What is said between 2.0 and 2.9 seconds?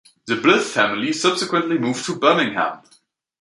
to Birmingham.